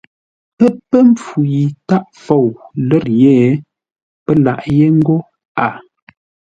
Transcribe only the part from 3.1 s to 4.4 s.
yé, pə́